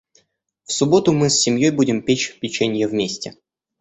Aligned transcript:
В 0.63 0.71
субботу 0.71 1.13
мы 1.13 1.29
с 1.29 1.39
семьей 1.41 1.69
будем 1.69 2.01
печь 2.01 2.39
печенье 2.39 2.87
вместе. 2.87 3.35